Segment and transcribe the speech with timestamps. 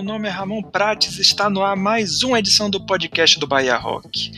[0.00, 3.76] Meu nome é Ramon Prates, está no ar mais uma edição do podcast do Bahia
[3.76, 4.32] Rock.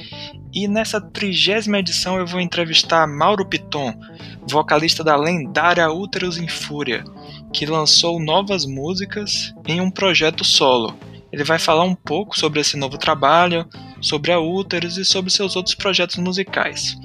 [0.53, 3.95] E nessa trigésima edição eu vou entrevistar Mauro Piton,
[4.43, 7.05] vocalista da lendária Úteros em Fúria,
[7.53, 10.99] que lançou novas músicas em um projeto solo.
[11.31, 13.65] Ele vai falar um pouco sobre esse novo trabalho,
[14.01, 16.99] sobre a Úteros e sobre seus outros projetos musicais.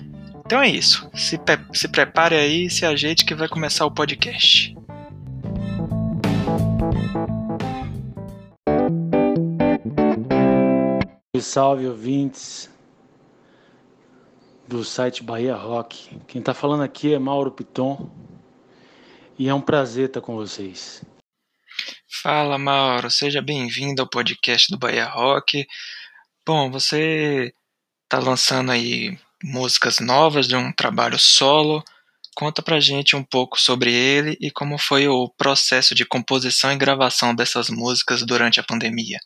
[0.43, 1.39] Então é isso, se,
[1.73, 4.75] se prepare aí, se ajeite que vai começar o podcast.
[11.41, 12.69] Salve ouvintes
[14.67, 16.19] do site Bahia Rock.
[16.27, 18.09] Quem está falando aqui é Mauro Piton
[19.37, 21.03] e é um prazer estar com vocês.
[22.21, 25.65] Fala Mauro, seja bem-vindo ao podcast do Bahia Rock.
[26.45, 27.53] Bom, você
[28.03, 31.83] está lançando aí músicas novas de um trabalho solo.
[32.35, 36.77] Conta pra gente um pouco sobre ele e como foi o processo de composição e
[36.77, 39.19] gravação dessas músicas durante a pandemia.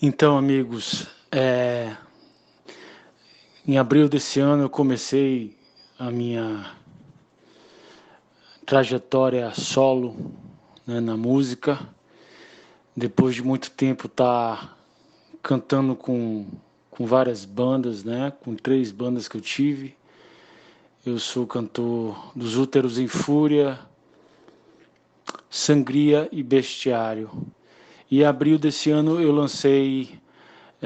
[0.00, 1.06] Então, amigos,
[1.36, 1.96] é...
[3.66, 5.56] em abril desse ano eu comecei
[5.98, 6.72] a minha
[8.64, 10.32] trajetória solo
[10.86, 11.80] né, na música.
[12.96, 14.76] Depois de muito tempo tá
[15.42, 16.46] cantando com,
[16.88, 19.96] com várias bandas, né, com três bandas que eu tive.
[21.04, 23.80] Eu sou cantor dos Úteros em Fúria,
[25.50, 27.28] Sangria e Bestiário.
[28.08, 30.22] E em abril desse ano eu lancei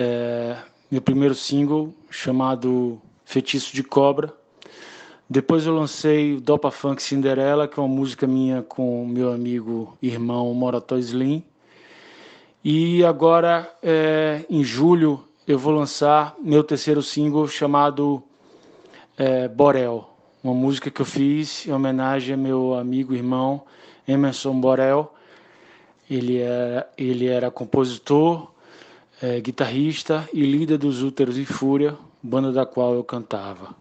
[0.00, 0.56] é,
[0.88, 4.32] meu primeiro single chamado Feitiço de Cobra.
[5.28, 10.54] Depois eu lancei Dopa Funk Cinderela, que é uma música minha com meu amigo irmão
[10.54, 11.42] Morató Slim.
[12.64, 18.22] E agora, é, em julho, eu vou lançar meu terceiro single chamado
[19.16, 20.08] é, Borel,
[20.44, 23.62] uma música que eu fiz em homenagem a meu amigo irmão
[24.06, 25.12] Emerson Borel,
[26.08, 28.52] ele era, ele era compositor,
[29.22, 33.74] é, guitarrista e líder dos Úteros e Fúria, banda da qual eu cantava.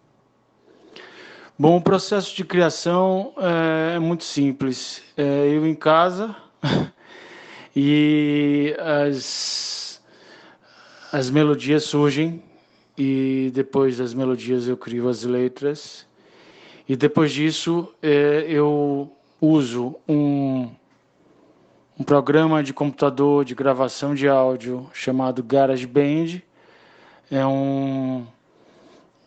[1.58, 5.02] Bom, o processo de criação é, é muito simples.
[5.16, 6.34] É, eu em casa
[7.74, 10.00] e as,
[11.12, 12.42] as melodias surgem
[12.96, 16.06] e depois das melodias eu crio as letras
[16.88, 20.68] e depois disso é, eu uso um
[21.98, 26.42] um programa de computador de gravação de áudio chamado GarageBand.
[27.30, 28.26] É um,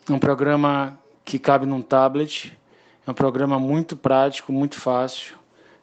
[0.10, 2.58] um programa que cabe num tablet.
[3.06, 5.36] É um programa muito prático, muito fácil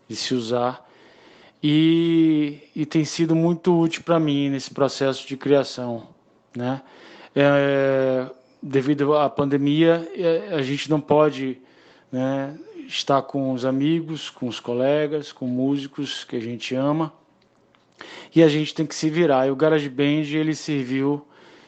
[0.09, 0.89] de se usar
[1.63, 6.09] e, e tem sido muito útil para mim nesse processo de criação,
[6.57, 6.81] né?
[7.35, 8.27] É,
[8.63, 11.61] devido à pandemia, é, a gente não pode
[12.11, 12.57] né,
[12.89, 17.13] estar com os amigos, com os colegas, com músicos que a gente ama.
[18.35, 19.47] E a gente tem que se virar.
[19.47, 21.27] E o GarageBand ele serviu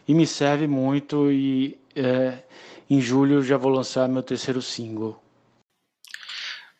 [0.09, 1.31] e me serve muito.
[1.31, 2.39] E é,
[2.89, 5.23] em julho eu já vou lançar meu terceiro single.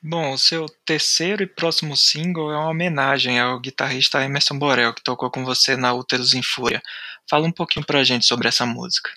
[0.03, 5.03] Bom, o seu terceiro e próximo single é uma homenagem ao guitarrista Emerson Borel, que
[5.03, 6.81] tocou com você na Úteros em Fúria.
[7.29, 9.11] Fala um pouquinho pra gente sobre essa música.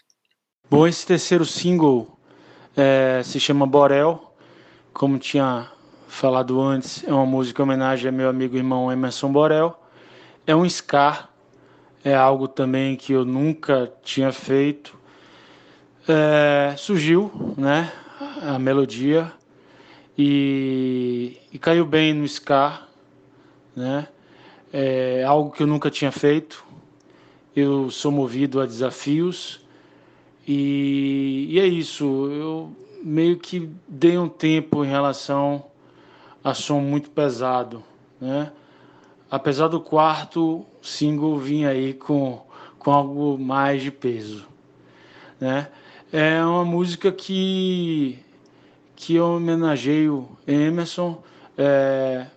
[0.69, 2.19] Bom, esse terceiro single
[2.75, 4.32] é, se chama Borel
[4.93, 5.67] como tinha
[6.07, 9.75] falado antes, é uma música em homenagem ao meu amigo irmão Emerson Borel.
[10.45, 11.27] É um ska,
[12.03, 14.95] é algo também que eu nunca tinha feito.
[16.07, 17.91] É, surgiu, né,
[18.41, 19.31] a melodia
[20.17, 22.81] e, e, caiu bem no ska,
[23.75, 24.07] né?
[24.71, 26.63] É algo que eu nunca tinha feito.
[27.55, 29.61] Eu sou movido a desafios
[30.47, 32.27] e, e é isso.
[32.31, 35.65] Eu meio que dei um tempo em relação
[36.41, 37.83] a som muito pesado,
[38.19, 38.51] né?
[39.29, 42.41] Apesar do quarto single vir aí com,
[42.79, 44.47] com algo mais de peso,
[45.39, 45.67] né?
[46.11, 48.19] É uma música que
[48.95, 51.21] que eu homenageio Emerson,
[51.57, 52.27] é,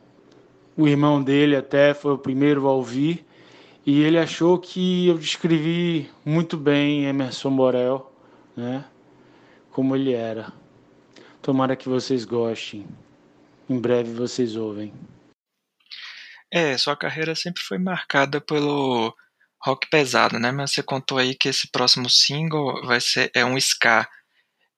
[0.76, 3.24] o irmão dele até foi o primeiro a ouvir
[3.84, 8.10] e ele achou que eu descrevi muito bem Emerson Borel,
[8.56, 8.84] né?
[9.76, 10.54] Como ele era.
[11.42, 12.86] Tomara que vocês gostem.
[13.68, 14.90] Em breve vocês ouvem.
[16.50, 19.14] É, sua carreira sempre foi marcada pelo
[19.62, 20.50] rock pesado, né?
[20.50, 24.08] Mas você contou aí que esse próximo single vai ser é um ska.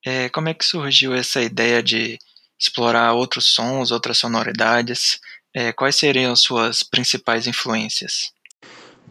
[0.05, 2.19] É, como é que surgiu essa ideia de
[2.59, 5.21] explorar outros sons, outras sonoridades?
[5.53, 8.33] É, quais seriam suas principais influências?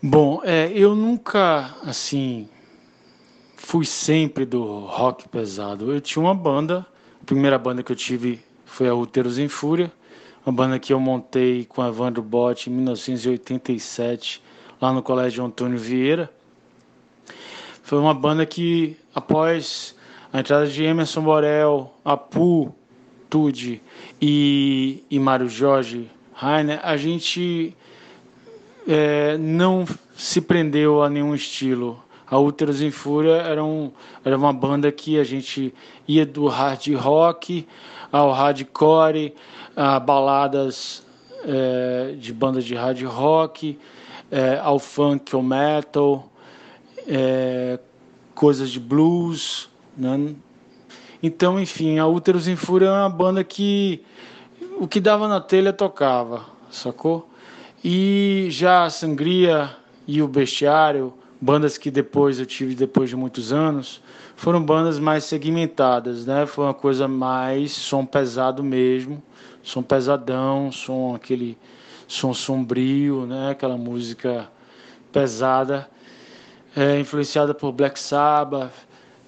[0.03, 2.47] Bom, é, eu nunca, assim,
[3.69, 5.93] fui sempre do rock pesado.
[5.93, 6.87] Eu tinha uma banda,
[7.21, 9.93] a primeira banda que eu tive foi a Úteros em Fúria,
[10.47, 14.43] uma banda que eu montei com Evandro Botti em 1987,
[14.81, 16.33] lá no Colégio Antônio Vieira.
[17.83, 19.95] Foi uma banda que, após
[20.33, 22.75] a entrada de Emerson Borel, Apu,
[23.29, 23.83] Tude
[24.19, 27.77] e, e Mário Jorge Rainer, a gente
[28.89, 29.85] é, não
[30.17, 32.03] se prendeu a nenhum estilo.
[32.31, 33.91] A Úteros em Fúria era, um,
[34.25, 35.75] era uma banda que a gente
[36.07, 37.67] ia do hard rock
[38.13, 39.35] ao hardcore,
[39.75, 41.07] a baladas
[41.45, 43.79] é, de bandas de hard rock,
[44.31, 46.31] é, ao funk, ao metal,
[47.07, 47.79] é,
[48.35, 49.71] coisas de blues.
[49.97, 50.35] Né?
[51.23, 54.03] Então, enfim, a Úteros em Fúria é uma banda que
[54.79, 57.29] o que dava na telha tocava, sacou?
[57.83, 59.77] E já a Sangria
[60.07, 64.03] e o Bestiário, bandas que depois eu tive depois de muitos anos,
[64.37, 66.47] foram bandas mais segmentadas, né?
[66.47, 69.23] Foi uma coisa mais som pesado mesmo,
[69.63, 71.57] som pesadão, som aquele
[72.07, 73.51] som sombrio, né?
[73.51, 74.49] Aquela música
[75.13, 75.89] pesada,
[76.77, 78.73] é, influenciada por Black Sabbath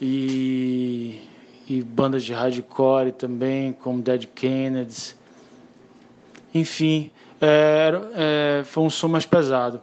[0.00, 1.22] e,
[1.68, 5.16] e bandas de hardcore também, como Dead Kennedys.
[6.54, 7.10] Enfim,
[7.40, 9.80] é, é, foi um som mais pesado.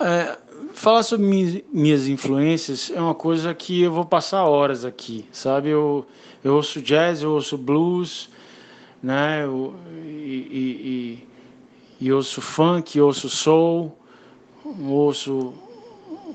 [0.00, 0.38] É,
[0.72, 5.68] falar sobre minhas influências é uma coisa que eu vou passar horas aqui, sabe?
[5.68, 6.06] Eu,
[6.42, 8.30] eu ouço jazz, eu ouço blues,
[9.02, 9.44] né?
[9.44, 9.74] Eu,
[10.04, 11.28] e, e,
[12.00, 13.96] e ouço funk, ouço soul,
[14.64, 15.54] ouço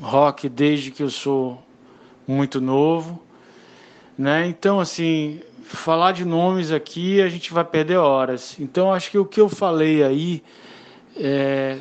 [0.02, 1.62] rock desde que eu sou
[2.28, 3.22] muito novo,
[4.18, 4.48] né?
[4.48, 8.56] Então, assim, falar de nomes aqui a gente vai perder horas.
[8.60, 10.44] Então, acho que o que eu falei aí
[11.16, 11.80] é,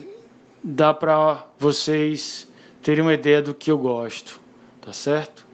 [0.64, 2.50] dá para vocês
[2.82, 4.40] terem uma ideia do que eu gosto,
[4.80, 5.46] tá certo?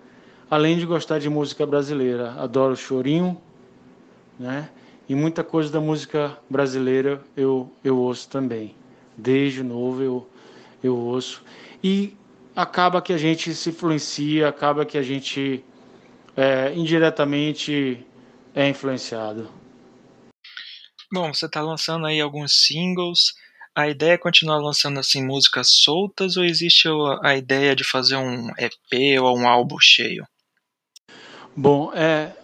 [0.49, 3.41] Além de gostar de música brasileira, adoro chorinho,
[4.39, 4.71] né?
[5.09, 8.77] E muita coisa da música brasileira eu, eu ouço também.
[9.17, 10.29] Desde novo eu,
[10.83, 11.43] eu ouço.
[11.83, 12.17] E
[12.55, 15.65] acaba que a gente se influencia, acaba que a gente
[16.37, 18.07] é, indiretamente
[18.55, 19.51] é influenciado.
[21.13, 23.35] Bom, você está lançando aí alguns singles.
[23.81, 26.87] A ideia é continuar lançando assim músicas soltas ou existe
[27.23, 30.27] a ideia de fazer um EP ou um álbum cheio?
[31.57, 32.37] Bom, é,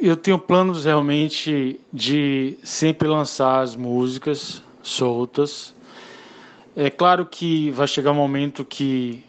[0.00, 5.72] eu tenho planos realmente de sempre lançar as músicas soltas.
[6.74, 9.24] É claro que vai chegar um momento que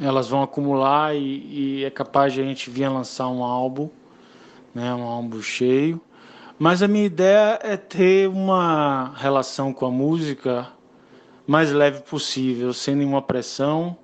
[0.00, 3.88] elas vão acumular e, e é capaz de a gente vir a lançar um álbum,
[4.74, 6.00] né, um álbum cheio.
[6.62, 10.68] Mas a minha ideia é ter uma relação com a música
[11.46, 13.96] mais leve possível, sem nenhuma pressão.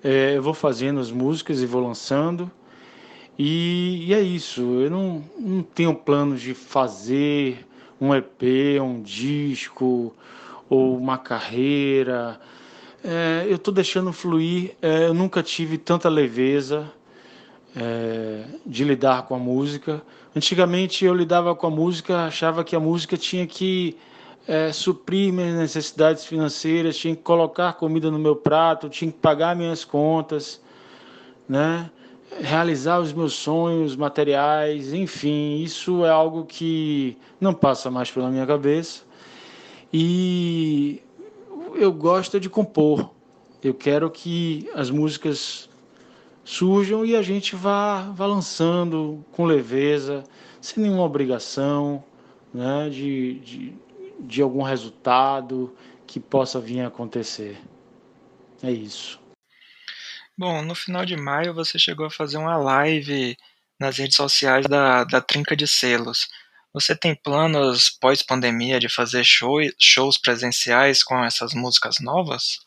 [0.00, 2.48] É, eu vou fazendo as músicas e vou lançando.
[3.36, 4.60] E, e é isso.
[4.80, 7.66] Eu não, não tenho planos de fazer
[8.00, 10.14] um EP, um disco
[10.70, 12.38] ou uma carreira.
[13.02, 14.76] É, eu estou deixando fluir.
[14.80, 16.88] É, eu nunca tive tanta leveza
[17.76, 20.02] é, de lidar com a música.
[20.34, 23.96] Antigamente eu lidava com a música, achava que a música tinha que
[24.46, 29.54] é, suprir minhas necessidades financeiras, tinha que colocar comida no meu prato, tinha que pagar
[29.54, 30.60] minhas contas,
[31.48, 31.90] né?
[32.40, 38.46] realizar os meus sonhos materiais, enfim, isso é algo que não passa mais pela minha
[38.46, 39.02] cabeça.
[39.92, 41.02] E
[41.74, 43.10] eu gosto de compor.
[43.62, 45.67] Eu quero que as músicas
[46.48, 50.24] surjam e a gente vá, vá lançando com leveza,
[50.62, 52.02] sem nenhuma obrigação
[52.54, 53.74] né, de, de,
[54.18, 55.76] de algum resultado
[56.06, 57.60] que possa vir a acontecer.
[58.62, 59.20] É isso.
[60.36, 63.36] Bom, no final de maio você chegou a fazer uma live
[63.78, 66.28] nas redes sociais da, da Trinca de Selos.
[66.72, 72.58] Você tem planos pós-pandemia de fazer show, shows presenciais com essas músicas novas?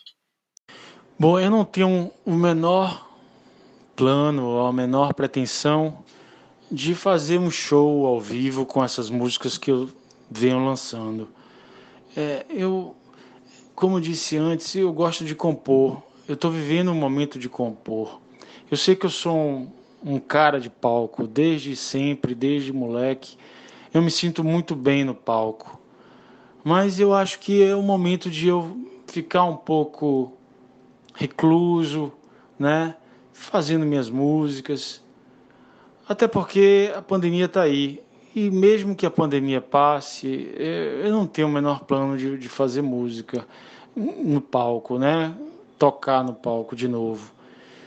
[1.19, 3.10] Bom, eu não tenho o menor
[4.01, 5.99] plano a menor pretensão
[6.71, 9.91] de fazer um show ao vivo com essas músicas que eu
[10.27, 11.29] venho lançando.
[12.17, 12.95] É, eu,
[13.75, 16.01] como disse antes, eu gosto de compor.
[16.27, 18.19] Eu estou vivendo um momento de compor.
[18.71, 19.71] Eu sei que eu sou um,
[20.03, 23.37] um cara de palco desde sempre, desde moleque.
[23.93, 25.79] Eu me sinto muito bem no palco.
[26.63, 30.33] Mas eu acho que é o momento de eu ficar um pouco
[31.13, 32.11] recluso,
[32.57, 32.95] né?
[33.41, 35.01] Fazendo minhas músicas.
[36.07, 38.01] Até porque a pandemia está aí.
[38.33, 40.53] E mesmo que a pandemia passe,
[41.03, 43.45] eu não tenho o menor plano de, de fazer música
[43.95, 45.33] no palco, né?
[45.77, 47.33] Tocar no palco de novo.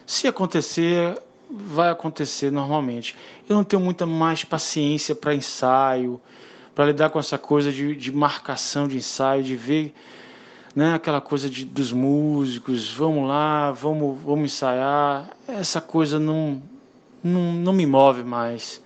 [0.05, 1.19] Se acontecer,
[1.49, 3.17] vai acontecer normalmente.
[3.49, 6.21] Eu não tenho muita mais paciência para ensaio,
[6.75, 9.95] para lidar com essa coisa de, de marcação de ensaio, de ver
[10.75, 15.31] né, aquela coisa de, dos músicos, vamos lá, vamos, vamos ensaiar.
[15.47, 16.63] Essa coisa não,
[17.23, 18.83] não, não me move mais.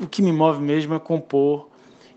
[0.00, 1.68] O que me move mesmo é compor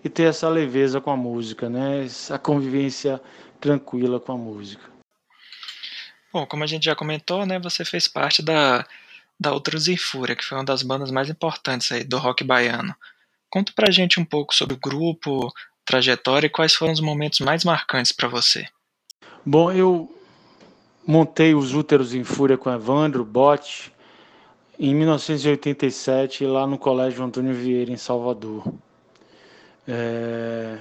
[0.03, 2.05] e ter essa leveza com a música, né?
[2.05, 3.21] essa convivência
[3.59, 4.83] tranquila com a música.
[6.33, 8.85] Bom, como a gente já comentou, né, você fez parte da,
[9.39, 12.93] da Outros e Fúria, que foi uma das bandas mais importantes aí do rock baiano.
[13.49, 15.53] Conta pra gente um pouco sobre o grupo,
[15.85, 18.67] trajetória e quais foram os momentos mais marcantes para você.
[19.47, 20.11] Bom, eu
[21.05, 23.93] montei os Úteros em Fúria com Evandro Botti
[24.79, 28.73] em 1987 lá no Colégio Antônio Vieira em Salvador.
[29.87, 30.79] É...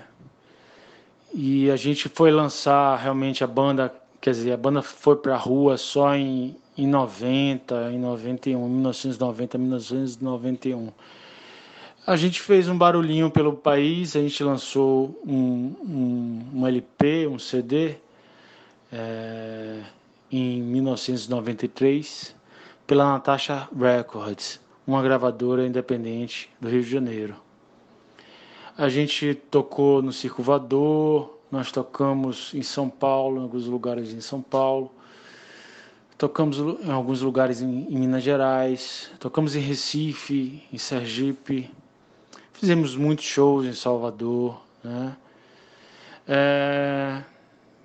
[1.34, 5.38] E a gente foi lançar realmente a banda, quer dizer, a banda foi para a
[5.38, 10.88] rua só em, em 90, em 91, 1990, 1991.
[12.06, 17.38] A gente fez um barulhinho pelo país, a gente lançou um, um, um LP, um
[17.38, 17.96] CD,
[18.92, 19.80] é,
[20.30, 22.34] em 1993
[22.86, 27.36] pela Natasha Records, uma gravadora independente do Rio de Janeiro.
[28.76, 34.20] A gente tocou no Circo Voador, nós tocamos em São Paulo, em alguns lugares em
[34.20, 34.92] São Paulo,
[36.18, 41.70] tocamos em alguns lugares em, em Minas Gerais, tocamos em Recife, em Sergipe,
[42.52, 45.16] fizemos muitos shows em Salvador, né?
[46.26, 47.22] É,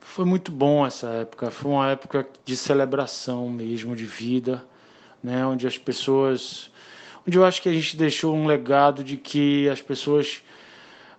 [0.10, 1.52] foi muito bom essa época.
[1.52, 4.66] Foi uma época de celebração mesmo, de vida,
[5.24, 5.46] né?
[5.46, 6.72] Onde as pessoas,
[7.28, 10.44] onde eu acho que a gente deixou um legado de que as pessoas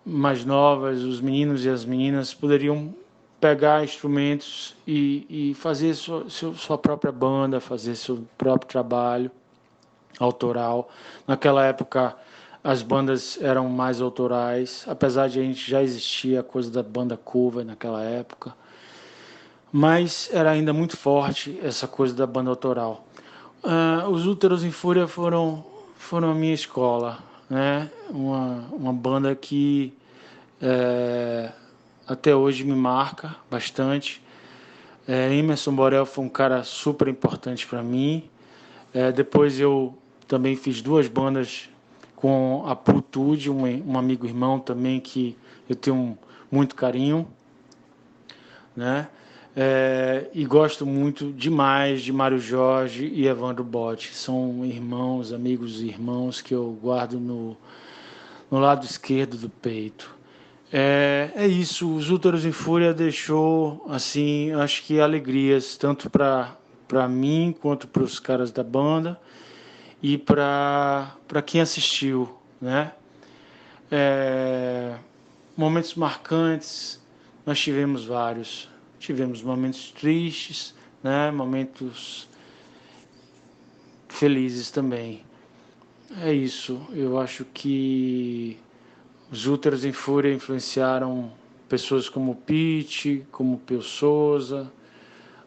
[0.05, 2.93] mais novas, os meninos e as meninas, poderiam
[3.41, 9.31] pegar instrumentos e, e fazer sua, sua própria banda, fazer seu próprio trabalho
[10.19, 10.91] autoral.
[11.29, 12.17] Naquela época
[12.63, 17.17] as bandas eram mais autorais, apesar de a gente já existia a coisa da banda
[17.17, 18.53] cover naquela época
[19.73, 23.07] mas era ainda muito forte essa coisa da banda autoral.
[23.63, 25.65] Uh, os Úteros em Fúria foram,
[25.97, 27.91] foram a minha escola, né?
[28.09, 29.93] uma, uma banda que
[30.61, 31.53] é,
[32.07, 34.23] até hoje me marca bastante.
[35.07, 38.29] É, Emerson Borel foi um cara super importante para mim.
[38.93, 39.97] É, depois eu
[40.27, 41.69] também fiz duas bandas
[42.17, 45.37] com a Plutude, um, um amigo irmão também que
[45.69, 46.19] eu tenho
[46.51, 47.27] muito carinho,
[48.77, 49.09] né?
[49.57, 54.15] É, e gosto muito demais de Mário Jorge e Evandro Botti.
[54.15, 57.57] São irmãos, amigos e irmãos que eu guardo no,
[58.51, 60.15] no lado esquerdo do peito.
[60.73, 67.55] É, é isso, os Úteros em Fúria deixou, assim, acho que alegrias, tanto para mim
[67.61, 69.21] quanto para os caras da banda
[70.01, 71.13] e para
[71.45, 72.93] quem assistiu, né?
[73.91, 74.95] É,
[75.57, 77.05] momentos marcantes,
[77.45, 81.31] nós tivemos vários tivemos momentos tristes, né?
[81.31, 82.29] momentos
[84.09, 85.25] felizes também.
[86.21, 86.81] É isso.
[86.93, 88.59] Eu acho que
[89.33, 91.33] os Úteros em Fúria influenciaram
[91.69, 94.71] pessoas como Pete, como Peu Souza,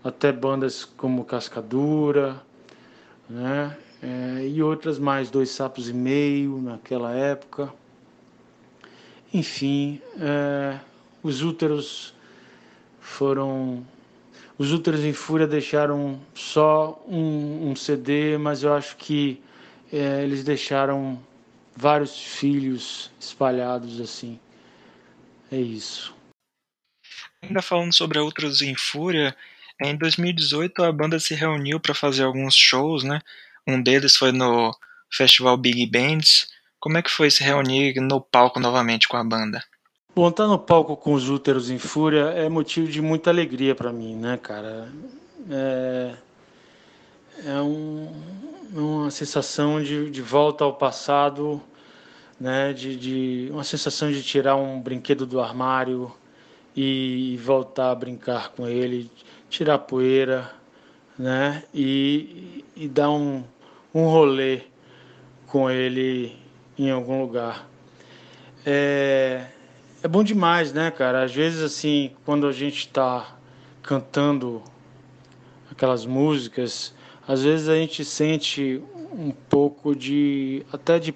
[0.04, 2.42] até bandas como Cascadura,
[3.30, 3.78] né?
[4.02, 7.72] É, e outras mais, Dois Sapos e Meio, naquela época.
[9.34, 10.78] Enfim, é,
[11.22, 12.14] os úteros
[13.04, 13.86] foram.
[14.58, 19.42] Os Úteros em Fúria deixaram só um, um CD, mas eu acho que
[19.92, 21.22] é, eles deixaram
[21.76, 24.40] vários filhos espalhados assim.
[25.52, 26.16] É isso.
[27.42, 29.36] Ainda falando sobre a Outros em Fúria,
[29.82, 33.22] em 2018 a banda se reuniu para fazer alguns shows, né?
[33.68, 34.72] Um deles foi no
[35.12, 36.48] Festival Big Bands.
[36.80, 39.64] Como é que foi se reunir no palco novamente com a banda?
[40.16, 43.92] Bom, estar no palco com os úteros em fúria é motivo de muita alegria para
[43.92, 44.88] mim, né, cara?
[45.50, 46.14] É,
[47.48, 48.14] é um,
[48.72, 51.60] uma sensação de, de volta ao passado,
[52.40, 52.74] né?
[52.74, 56.14] De, de uma sensação de tirar um brinquedo do armário
[56.76, 59.10] e voltar a brincar com ele,
[59.50, 60.54] tirar poeira,
[61.18, 61.64] né?
[61.74, 63.44] E, e dar um,
[63.92, 64.62] um rolê
[65.48, 66.38] com ele
[66.78, 67.68] em algum lugar.
[68.64, 69.48] É,
[70.04, 71.24] é bom demais, né, cara?
[71.24, 73.38] Às vezes, assim, quando a gente está
[73.82, 74.62] cantando
[75.72, 76.94] aquelas músicas,
[77.26, 78.84] às vezes a gente sente
[79.14, 80.66] um pouco de.
[80.74, 81.16] até de,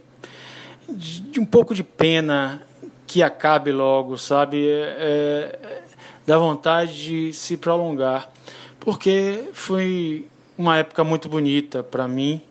[0.89, 2.61] de, de um pouco de pena
[3.05, 4.65] que acabe logo, sabe?
[4.65, 5.83] É, é,
[6.25, 8.31] dá vontade de se prolongar,
[8.79, 10.27] porque foi
[10.57, 12.41] uma época muito bonita para mim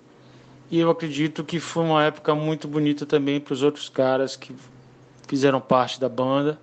[0.70, 4.54] e eu acredito que foi uma época muito bonita também para os outros caras que
[5.26, 6.58] fizeram parte da banda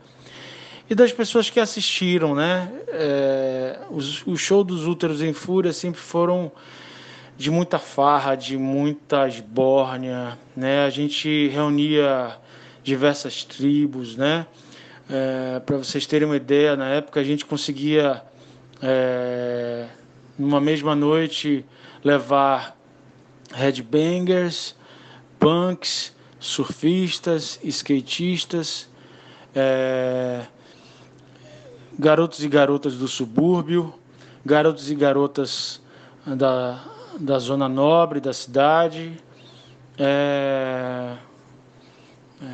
[0.90, 2.72] e das pessoas que assistiram, né?
[2.90, 6.52] É, os, o show dos Úteros em Fúria sempre foram
[7.38, 10.86] de muita farra, de muita esbórnia, né?
[10.86, 12.38] A gente reunia
[12.84, 14.46] diversas tribos, né?
[15.10, 18.22] É, Para vocês terem uma ideia, na época a gente conseguia,
[18.82, 19.88] é,
[20.38, 21.66] numa mesma noite,
[22.04, 22.78] levar
[23.54, 24.76] headbangers,
[25.40, 28.90] punks, surfistas, skatistas,
[29.56, 30.46] é,
[31.98, 33.94] garotos e garotas do subúrbio,
[34.46, 35.82] garotos e garotas
[36.26, 36.84] da,
[37.18, 39.18] da zona nobre da cidade,
[39.98, 41.16] é,
[42.42, 42.46] é,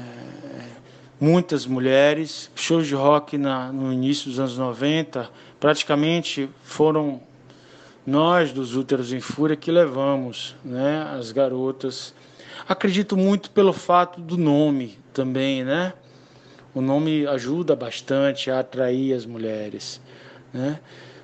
[1.20, 5.28] muitas mulheres, shows de rock na, no início dos anos 90,
[5.60, 7.20] praticamente foram
[8.06, 12.14] nós dos Úteros em Fúria que levamos né, as garotas.
[12.68, 15.94] Acredito muito pelo fato do nome também, né?
[16.74, 20.02] O nome ajuda bastante a atrair as mulheres,
[20.54, 20.80] né?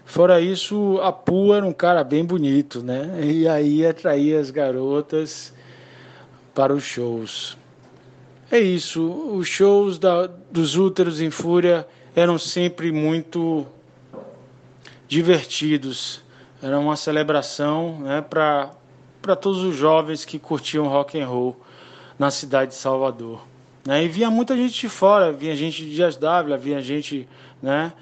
[0.05, 3.19] Fora isso, a Pua era um cara bem bonito, né?
[3.23, 5.53] E aí atraía as garotas
[6.53, 7.57] para os shows.
[8.51, 9.03] É isso,
[9.35, 13.65] os shows da, dos Úteros em Fúria eram sempre muito
[15.07, 16.23] divertidos.
[16.61, 18.71] Era uma celebração né, para
[19.33, 21.55] todos os jovens que curtiam rock and roll
[22.19, 23.41] na cidade de Salvador.
[23.85, 24.03] Né?
[24.03, 27.29] E vinha muita gente de fora, vinha gente de Dias Dávila, vinha gente,
[27.61, 27.93] né?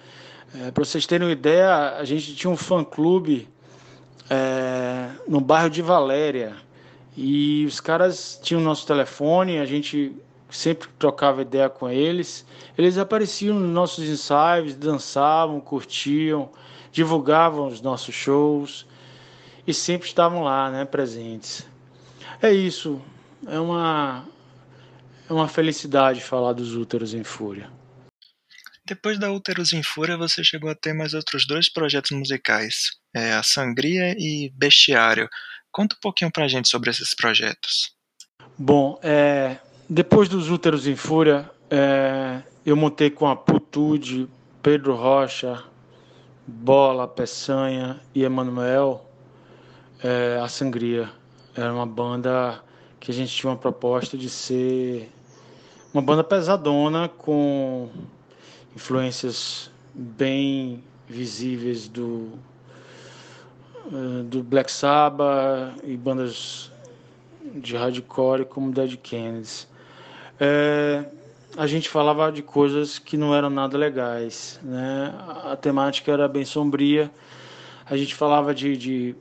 [0.55, 3.47] É, Para vocês terem uma ideia, a gente tinha um fã-clube
[4.29, 6.55] é, no bairro de Valéria
[7.15, 10.15] e os caras tinham nosso telefone, a gente
[10.49, 12.45] sempre trocava ideia com eles.
[12.77, 16.49] Eles apareciam nos nossos ensaios, dançavam, curtiam,
[16.91, 18.85] divulgavam os nossos shows
[19.65, 21.65] e sempre estavam lá, né, presentes.
[22.41, 23.01] É isso.
[23.47, 24.25] É uma
[25.29, 27.71] é uma felicidade falar dos Úteros em Fúria.
[28.85, 33.31] Depois da Úteros em Fúria, você chegou a ter mais outros dois projetos musicais, é,
[33.31, 35.29] a Sangria e Bestiário.
[35.71, 37.95] Conta um pouquinho pra gente sobre esses projetos.
[38.57, 39.57] Bom, é,
[39.89, 44.27] depois dos Úteros em Fúria, é, eu montei com a Putude,
[44.61, 45.63] Pedro Rocha,
[46.45, 49.12] Bola, Peçanha e Emanuel
[50.03, 51.09] é, a Sangria.
[51.55, 52.61] Era uma banda
[52.99, 55.09] que a gente tinha uma proposta de ser
[55.93, 57.89] uma banda pesadona com
[58.75, 62.31] influências bem visíveis do
[63.91, 66.71] eh, do Black Sabbath e bandas
[67.55, 69.67] de hardcore como Dead Kennedys.
[70.39, 71.05] É,
[71.57, 75.13] a gente falava de coisas que não eram nada legais, né?
[75.43, 77.11] A temática era bem sombria.
[77.85, 79.15] A gente falava de, de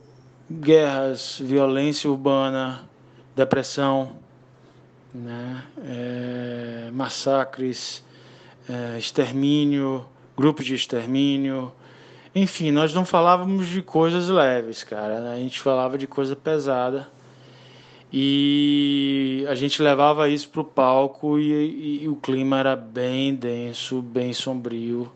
[0.50, 2.88] guerras, violência urbana,
[3.34, 4.12] depressão,
[5.14, 5.64] né?
[5.84, 8.04] É, massacres,
[8.68, 11.72] é, extermínio, grupos de extermínio.
[12.34, 15.32] Enfim, nós não falávamos de coisas leves, cara.
[15.32, 17.08] A gente falava de coisa pesada.
[18.14, 23.34] E a gente levava isso para o palco e, e, e o clima era bem
[23.34, 25.10] denso, bem sombrio.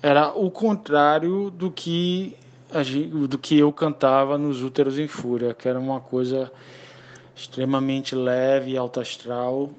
[0.00, 2.36] Era o contrário do que,
[3.28, 6.50] do que eu cantava nos Úteros em Fúria, que era uma coisa
[7.34, 9.70] extremamente leve alto astral,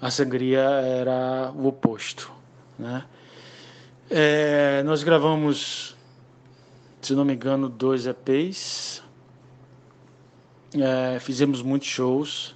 [0.00, 2.30] a sangria era o oposto.
[2.78, 3.04] Né?
[4.10, 5.96] É, nós gravamos,
[7.00, 9.02] se não me engano, dois EPs,
[10.74, 12.54] é, fizemos muitos shows,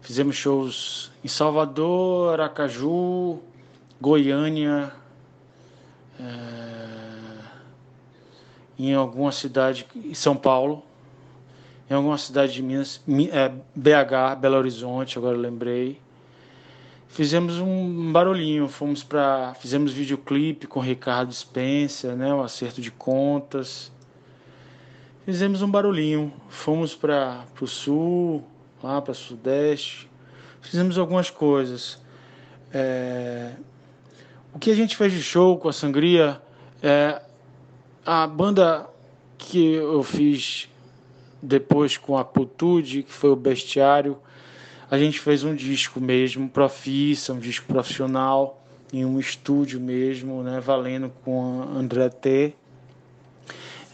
[0.00, 3.40] fizemos shows em Salvador, Aracaju,
[4.00, 4.92] Goiânia,
[6.18, 7.13] é,
[8.78, 10.82] em alguma cidade, em São Paulo,
[11.88, 13.00] em alguma cidade de Minas,
[13.32, 16.00] é, BH, Belo Horizonte, agora lembrei.
[17.08, 23.92] Fizemos um barulhinho, fomos para, fizemos videoclipe com Ricardo Spencer, né, o acerto de contas.
[25.24, 28.44] Fizemos um barulhinho, fomos para o sul,
[28.82, 30.10] lá para o sudeste,
[30.60, 31.98] fizemos algumas coisas.
[32.72, 33.52] É,
[34.52, 36.42] o que a gente fez de show com a Sangria,
[36.82, 37.22] é,
[38.04, 38.86] a banda
[39.38, 40.68] que eu fiz
[41.42, 44.18] depois com a Putude, que foi o Bestiário,
[44.90, 48.62] a gente fez um disco mesmo, profissa, um disco profissional,
[48.92, 52.54] em um estúdio mesmo, né, valendo com André T.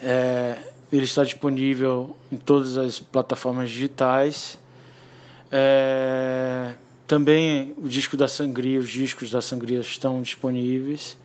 [0.02, 0.58] É,
[0.92, 4.58] ele está disponível em todas as plataformas digitais.
[5.50, 6.74] É,
[7.06, 11.16] também o disco da Sangria, os discos da Sangria estão disponíveis.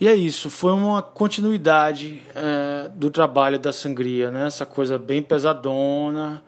[0.00, 4.46] E é isso, foi uma continuidade é, do trabalho da sangria, né?
[4.46, 6.42] Essa coisa bem pesadona,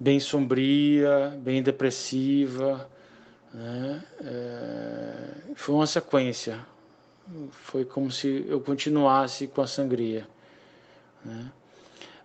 [0.00, 2.88] bem sombria, bem depressiva,
[3.54, 4.02] Né?
[4.24, 6.58] É, foi uma sequência.
[7.52, 10.26] Foi como se eu continuasse com a sangria.
[11.24, 11.52] Né?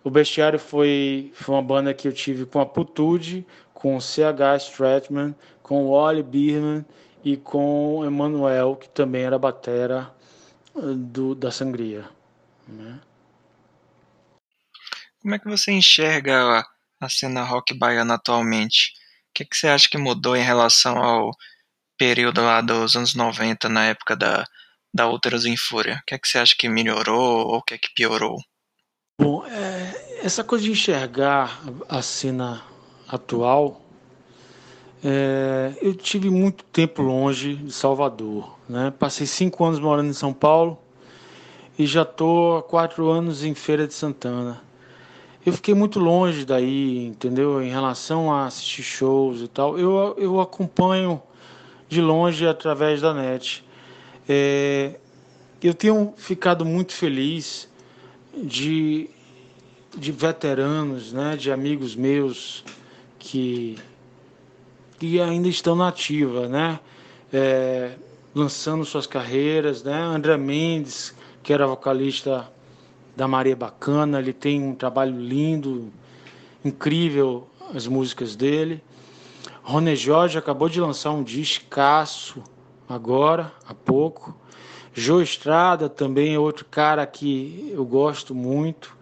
[0.02, 4.56] O Bestiário foi, foi uma banda que eu tive com a Putude, com o CH
[4.58, 6.84] Stratman, com o Wally Birman
[7.22, 10.17] e com o Emanuel, que também era batera
[10.80, 12.08] do, da Sangria.
[12.66, 13.00] Né?
[15.20, 16.64] Como é que você enxerga
[17.00, 18.92] a cena rock baiana atualmente?
[19.30, 21.32] O que, é que você acha que mudou em relação ao
[21.96, 24.44] período lá dos anos 90, na época da,
[24.92, 26.00] da Úteros em Fúria?
[26.02, 28.38] O que é que você acha que melhorou ou o que é que piorou?
[29.20, 32.64] Bom, é, essa coisa de enxergar a cena
[33.08, 33.82] atual,
[35.04, 38.58] é, eu tive muito tempo longe de Salvador.
[38.68, 38.92] Né?
[38.98, 40.78] Passei cinco anos morando em São Paulo
[41.78, 44.60] e já estou há quatro anos em Feira de Santana.
[45.46, 47.62] Eu fiquei muito longe daí, entendeu?
[47.62, 49.78] Em relação a assistir shows e tal.
[49.78, 51.22] Eu, eu acompanho
[51.88, 53.64] de longe através da net.
[54.28, 54.96] É,
[55.62, 57.68] eu tenho ficado muito feliz
[58.36, 59.08] de,
[59.96, 62.64] de veteranos, né, de amigos meus
[63.18, 63.76] que,
[64.98, 66.80] que ainda estão na ativa, né,
[67.32, 67.92] é,
[68.34, 72.50] lançando suas carreiras, né, André Mendes, que era vocalista
[73.16, 75.92] da Maria Bacana, ele tem um trabalho lindo,
[76.64, 78.82] incrível as músicas dele.
[79.62, 82.42] Rony Jorge acabou de lançar um discaço
[82.88, 84.36] agora, há pouco.
[84.94, 88.96] Joe Estrada também é outro cara que eu gosto muito.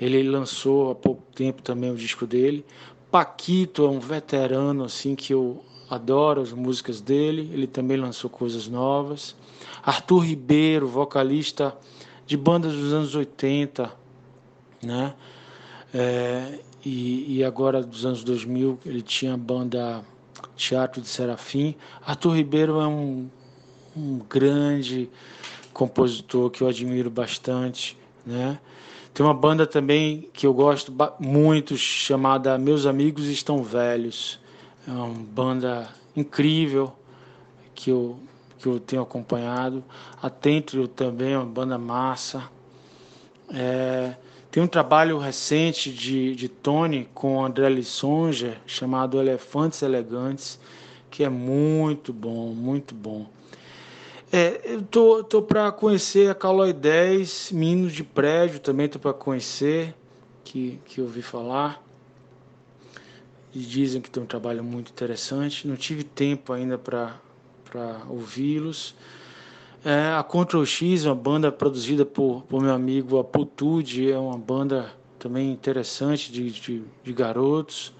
[0.00, 2.64] Ele lançou há pouco tempo também o disco dele.
[3.16, 7.50] Paquito é um veterano assim que eu adoro as músicas dele.
[7.50, 9.34] Ele também lançou coisas novas.
[9.82, 11.74] Arthur Ribeiro, vocalista
[12.26, 13.90] de bandas dos anos 80,
[14.82, 15.14] né?
[15.94, 20.04] É, e, e agora dos anos 2000 ele tinha a banda
[20.54, 21.74] Teatro de Serafim.
[22.04, 23.30] Arthur Ribeiro é um
[23.96, 25.08] um grande
[25.72, 28.58] compositor que eu admiro bastante, né?
[29.16, 34.38] Tem uma banda também que eu gosto muito chamada Meus Amigos Estão Velhos.
[34.86, 36.92] É uma banda incrível
[37.74, 38.18] que eu
[38.58, 39.82] que eu tenho acompanhado.
[40.20, 42.42] A Tentrio também é uma banda massa.
[43.48, 44.16] É,
[44.50, 50.60] tem um trabalho recente de, de Tony com André Lissonger chamado Elefantes Elegantes,
[51.10, 53.24] que é muito bom, muito bom.
[54.38, 59.14] É, eu tô, tô para conhecer a Calói 10, Minos de Prédio também tô para
[59.14, 59.94] conhecer,
[60.44, 61.82] que, que eu ouvi falar.
[63.54, 65.66] E dizem que tem um trabalho muito interessante.
[65.66, 67.18] Não tive tempo ainda para
[68.10, 68.94] ouvi-los.
[69.82, 74.92] É, a Control X, uma banda produzida por, por meu amigo Aputude, é uma banda
[75.18, 77.90] também interessante de, de, de garotos.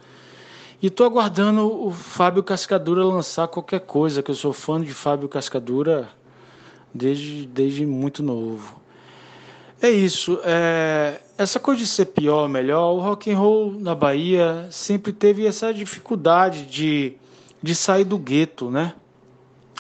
[0.83, 5.31] E estou aguardando o Fábio Cascadura lançar qualquer coisa, que eu sou fã de Fábio
[5.31, 6.14] Cascadura
[6.94, 8.81] desde, desde muito novo.
[9.81, 10.40] É isso.
[10.42, 15.46] É, essa coisa de ser pior melhor, o rock and roll na Bahia sempre teve
[15.46, 17.14] essa dificuldade de,
[17.62, 18.94] de sair do gueto, né?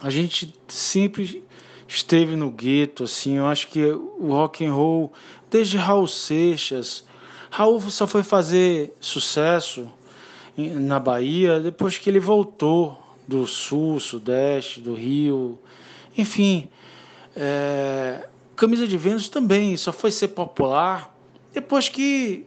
[0.02, 1.42] A gente sempre
[1.88, 3.38] esteve no gueto, assim.
[3.38, 5.12] Eu acho que o rock and roll,
[5.50, 7.04] desde Raul Seixas,
[7.50, 9.88] Raul só foi fazer sucesso
[10.56, 15.58] na Bahia depois que ele voltou do sul, sudeste, do Rio,
[16.16, 16.68] enfim.
[17.36, 21.14] É, Camisa de Vênus também só foi ser popular
[21.52, 22.46] depois que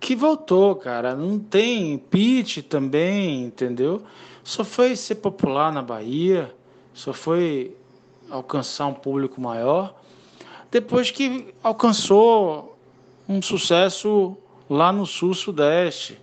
[0.00, 1.14] que voltou, cara.
[1.14, 4.02] Não tem pitch também, entendeu?
[4.42, 6.54] Só foi ser popular na Bahia,
[6.94, 7.76] só foi
[8.30, 9.94] alcançar um público maior
[10.70, 12.78] depois que alcançou
[13.28, 14.36] um sucesso
[14.68, 16.18] lá no sul sudeste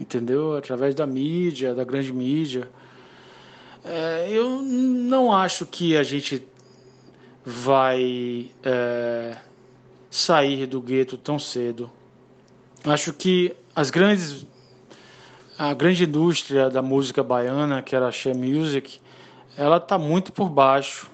[0.00, 0.56] entendeu?
[0.56, 2.68] Através da mídia, da grande mídia.
[3.84, 6.42] É, eu não acho que a gente
[7.50, 9.36] vai é,
[10.08, 11.90] sair do gueto tão cedo.
[12.84, 14.46] Acho que as grandes
[15.58, 18.98] a grande indústria da música baiana, que era a She Music,
[19.58, 21.10] ela está muito por baixo.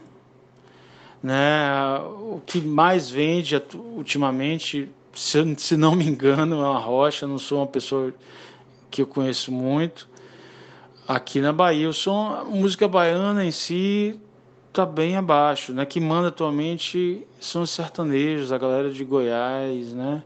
[1.21, 1.69] Né?
[1.99, 7.27] O que mais vende ultimamente, se, se não me engano, é uma rocha.
[7.27, 8.15] Não sou uma pessoa
[8.89, 10.09] que eu conheço muito
[11.09, 11.89] aqui na Bahia.
[11.89, 14.17] O som, a música baiana em si
[14.77, 15.87] está bem abaixo, né?
[15.87, 20.23] Que manda atualmente são os sertanejos, a galera de Goiás, né?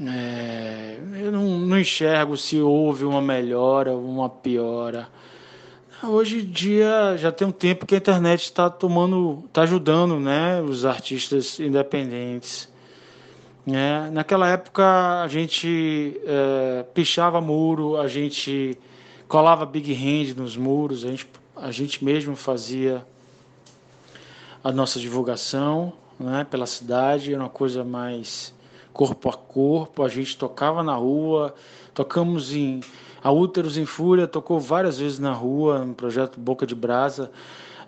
[0.00, 5.08] É, eu não, não, enxergo se houve uma melhora ou uma piora.
[6.00, 10.62] Hoje em dia já tem um tempo que a internet está tomando, está ajudando, né,
[10.62, 12.68] os artistas independentes.
[13.66, 14.84] É, naquela época
[15.24, 18.78] a gente é, pichava muro, a gente
[19.26, 21.26] colava big hand nos muros, a gente,
[21.60, 23.04] a gente mesmo fazia
[24.62, 28.54] a nossa divulgação né, pela cidade, era uma coisa mais
[28.92, 31.54] corpo a corpo, a gente tocava na rua,
[31.94, 32.80] tocamos em.
[33.22, 37.30] A Úteros em Fúria tocou várias vezes na rua, no projeto Boca de Brasa.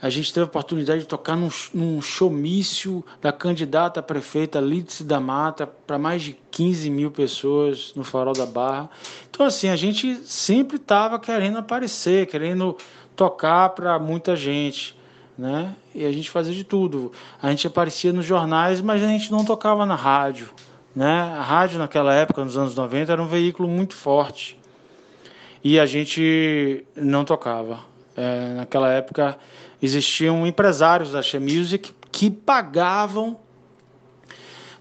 [0.03, 5.05] A gente teve a oportunidade de tocar num, num showmício da candidata a prefeita Lídice
[5.05, 8.89] da Mata para mais de 15 mil pessoas no Farol da Barra.
[9.29, 12.77] Então, assim, a gente sempre estava querendo aparecer, querendo
[13.21, 14.97] tocar para muita gente.
[15.37, 15.75] Né?
[15.95, 17.13] E a gente fazia de tudo.
[17.43, 20.49] A gente aparecia nos jornais, mas a gente não tocava na rádio.
[20.97, 21.21] Né?
[21.37, 24.59] A rádio naquela época, nos anos 90, era um veículo muito forte
[25.63, 27.81] e a gente não tocava.
[28.17, 29.39] É, naquela época
[29.83, 33.39] existiam empresários da She Music que pagavam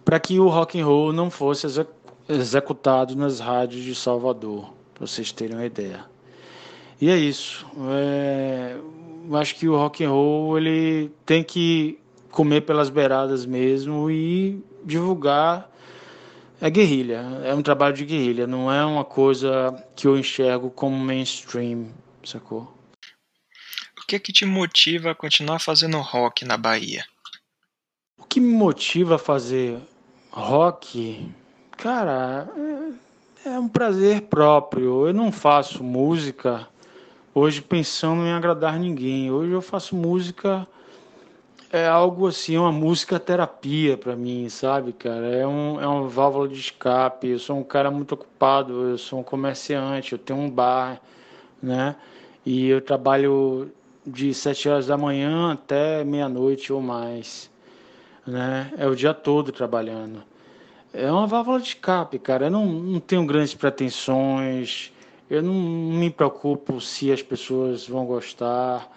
[0.06, 1.68] para que o rock and roll não fosse
[2.30, 6.06] executado nas rádios de Salvador, para vocês terem uma ideia.
[7.02, 7.66] E é isso.
[7.92, 8.78] É,
[9.38, 12.00] acho que o rock and roll ele tem que
[12.32, 15.70] comer pelas beiradas mesmo e divulgar
[16.62, 20.98] é guerrilha, é um trabalho de guerrilha, não é uma coisa que eu enxergo como
[20.98, 21.90] mainstream,
[22.24, 22.78] sacou?
[23.98, 27.06] O que é que te motiva a continuar fazendo rock na Bahia?
[28.18, 29.80] O que me motiva a fazer
[30.32, 31.32] rock,
[31.78, 32.50] cara,
[33.46, 35.08] é, é um prazer próprio.
[35.08, 36.68] Eu não faço música
[37.34, 39.32] hoje pensando em agradar ninguém.
[39.32, 40.68] Hoje eu faço música
[41.72, 45.28] é algo assim, uma música terapia para mim, sabe, cara?
[45.28, 47.28] É, um, é uma válvula de escape.
[47.28, 51.00] Eu sou um cara muito ocupado, eu sou um comerciante, eu tenho um bar,
[51.62, 51.96] né?
[52.46, 53.72] E eu trabalho
[54.06, 57.52] de sete horas da manhã até meia-noite ou mais,
[58.26, 58.74] né?
[58.78, 60.24] É o dia todo trabalhando.
[60.92, 62.48] É uma válvula de escape, cara.
[62.48, 64.92] Eu não, não tenho grandes pretensões,
[65.30, 68.90] eu não me preocupo se as pessoas vão gostar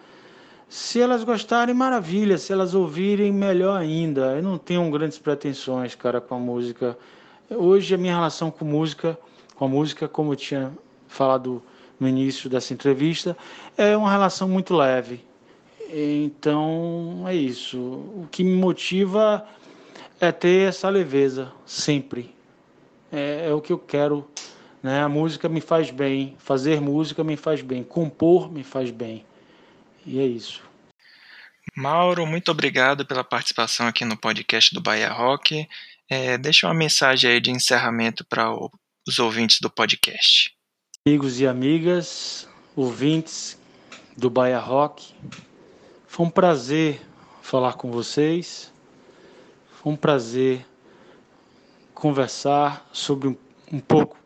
[0.73, 2.39] se elas gostarem, maravilha.
[2.39, 4.37] Se elas ouvirem, melhor ainda.
[4.37, 6.97] Eu não tenho grandes pretensões, cara, com a música.
[7.51, 9.19] Hoje a minha relação com música,
[9.55, 10.73] com a música, como eu tinha
[11.07, 11.63] falado
[12.01, 13.37] no início dessa entrevista,
[13.77, 15.23] é uma relação muito leve.
[15.93, 17.79] Então é isso.
[17.79, 19.47] O que me motiva
[20.19, 22.35] é ter essa leveza sempre.
[23.13, 24.27] É, é o que eu quero.
[24.83, 25.03] Né?
[25.03, 29.25] A música me faz bem, fazer música me faz bem, compor me faz bem.
[30.05, 30.63] E é isso.
[31.77, 35.67] Mauro, muito obrigado pela participação aqui no podcast do Bahia Rock.
[36.09, 38.53] É, deixa uma mensagem aí de encerramento para
[39.07, 40.53] os ouvintes do podcast.
[41.07, 43.59] Amigos e amigas, ouvintes
[44.17, 45.15] do Bahia Rock,
[46.07, 47.01] foi um prazer
[47.41, 48.73] falar com vocês.
[49.71, 50.67] Foi um prazer
[51.95, 53.37] conversar sobre um,
[53.73, 54.22] um pouco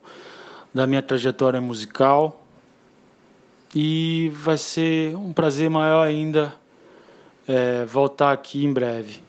[0.77, 2.45] da minha trajetória musical
[3.75, 6.55] e vai ser um prazer maior ainda
[7.49, 9.23] é, voltar aqui em breve.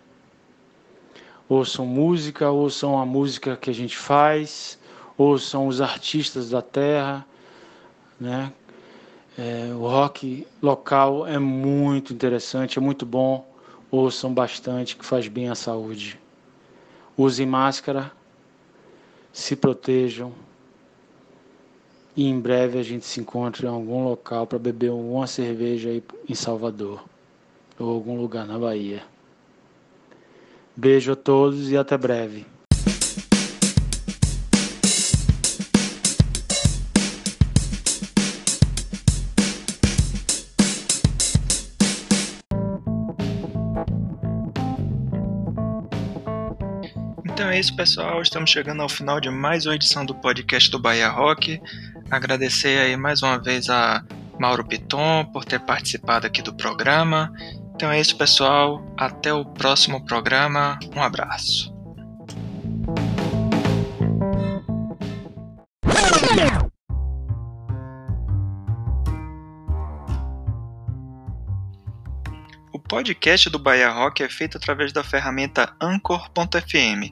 [1.48, 4.78] Ouçam música, ouçam a música que a gente faz,
[5.18, 7.26] ouçam os artistas da terra,
[8.20, 8.52] né?
[9.38, 13.50] É, o rock local é muito interessante, é muito bom.
[13.90, 16.20] Ouçam bastante, que faz bem à saúde.
[17.18, 18.12] Usem máscara,
[19.32, 20.34] se protejam
[22.18, 26.04] e em breve a gente se encontra em algum local para beber uma cerveja aí
[26.28, 27.06] em Salvador
[27.78, 29.04] ou algum lugar na Bahia.
[30.76, 32.44] Beijo a todos e até breve.
[47.58, 48.22] É isso, pessoal.
[48.22, 51.60] Estamos chegando ao final de mais uma edição do podcast do Bahia Rock.
[52.12, 54.04] Agradecer aí mais uma vez a
[54.40, 57.34] Mauro Piton por ter participado aqui do programa.
[57.74, 58.86] Então é isso, pessoal.
[58.96, 60.78] Até o próximo programa.
[60.96, 61.74] Um abraço.
[72.72, 77.12] O podcast do Bahia Rock é feito através da ferramenta Anchor.fm,